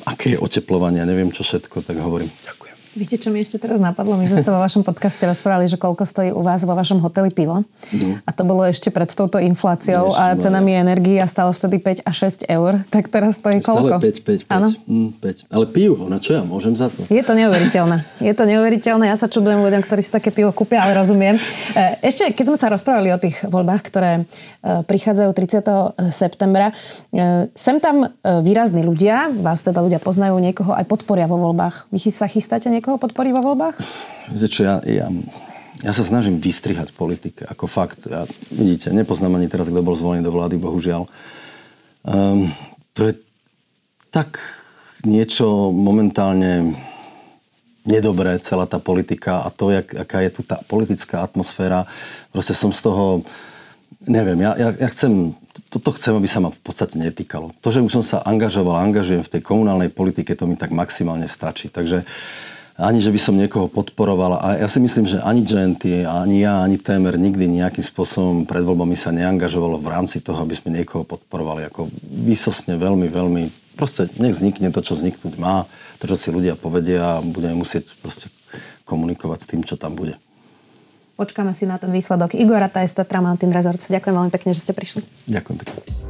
[0.02, 2.63] aké je oteplovanie, neviem čo všetko, tak hovorím, ďakujem.
[2.94, 4.14] Viete, čo mi ešte teraz napadlo?
[4.14, 7.26] My sme sa vo vašom podcaste rozprávali, že koľko stojí u vás vo vašom hoteli
[7.34, 7.66] pivo.
[7.90, 8.22] Mm.
[8.22, 12.10] A to bolo ešte pred touto infláciou a cenami energii a stalo vtedy 5 a
[12.14, 12.86] 6 eur.
[12.94, 13.98] Tak teraz stojí koľko?
[13.98, 14.54] Stále 5, 5, 5.
[14.54, 14.68] Áno?
[14.86, 15.50] Mm, 5.
[15.50, 17.02] Ale pijú ho, na čo ja môžem za to?
[17.10, 17.98] Je to neuveriteľné.
[18.22, 19.10] Je to neuveriteľné.
[19.10, 21.34] Ja sa čudujem ľuďom, ktorí si také pivo kúpia, ale rozumiem.
[21.34, 26.14] E, ešte, keď sme sa rozprávali o tých voľbách, ktoré e, prichádzajú 30.
[26.14, 26.70] septembra,
[27.10, 31.90] e, sem tam výrazní ľudia, vás teda ľudia poznajú, niekoho aj podporia vo voľbách.
[31.90, 33.80] Vy sa chystáte niekoho niekoho podporí vo voľbách?
[34.28, 35.08] Viete čo, ja, ja,
[35.80, 37.48] ja sa snažím vystrihať politike.
[37.48, 38.04] Ako fakt.
[38.04, 41.08] Ja, vidíte, nepoznám ani teraz, kto bol zvolený do vlády, bohužiaľ.
[42.04, 42.52] Um,
[42.92, 43.16] to je
[44.12, 44.36] tak
[45.00, 46.76] niečo momentálne
[47.88, 51.88] nedobré, celá tá politika a to, jak, aká je tu tá politická atmosféra.
[52.36, 53.24] Proste som z toho,
[54.04, 55.32] neviem, ja, ja, ja chcem,
[55.72, 57.56] toto chcem, aby sa ma v podstate netýkalo.
[57.64, 61.24] To, že už som sa angažoval, angažujem v tej komunálnej politike, to mi tak maximálne
[61.24, 61.72] stačí.
[61.72, 62.04] Takže
[62.74, 64.42] ani že by som niekoho podporoval.
[64.42, 68.66] A ja si myslím, že ani Genty, ani ja, ani Témer nikdy nejakým spôsobom pred
[68.66, 71.70] voľbami sa neangažovalo v rámci toho, aby sme niekoho podporovali.
[71.70, 73.42] Ako vysosne veľmi, veľmi...
[73.74, 75.66] Proste nech vznikne to, čo vzniknúť má,
[75.98, 78.30] to, čo si ľudia povedia a budeme musieť proste
[78.86, 80.14] komunikovať s tým, čo tam bude.
[81.14, 82.34] Počkáme si na ten výsledok.
[82.34, 83.86] Igor Ratajsta, Tramantin Resorts.
[83.86, 85.02] Ďakujem veľmi pekne, že ste prišli.
[85.30, 86.03] Ďakujem pekne.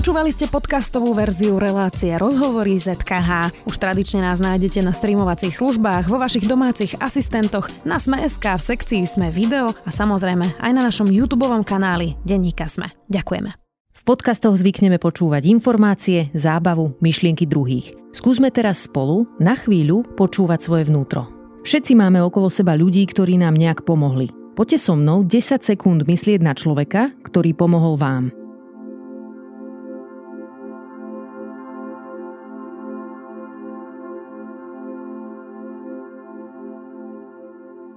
[0.00, 3.52] Počúvali ste podcastovú verziu relácie Rozhovory ZKH.
[3.68, 9.04] Už tradične nás nájdete na streamovacích službách, vo vašich domácich asistentoch, na Sme.sk, v sekcii
[9.04, 12.88] Sme video a samozrejme aj na našom YouTube kanáli Denníka Sme.
[13.12, 13.52] Ďakujeme.
[13.92, 17.92] V podcastoch zvykneme počúvať informácie, zábavu, myšlienky druhých.
[18.16, 21.28] Skúsme teraz spolu na chvíľu počúvať svoje vnútro.
[21.68, 24.32] Všetci máme okolo seba ľudí, ktorí nám nejak pomohli.
[24.56, 28.39] Poďte so mnou 10 sekúnd myslieť na človeka, ktorý pomohol vám.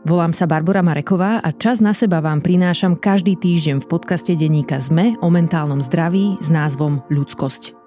[0.03, 4.75] Volám sa Barbara Mareková a čas na seba vám prinášam každý týždeň v podcaste denníka
[4.75, 7.82] ZME o mentálnom zdraví s názvom Ľudskosť.